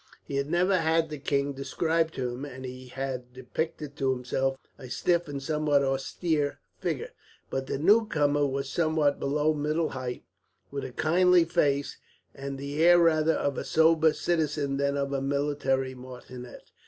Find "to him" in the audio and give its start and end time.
2.15-2.43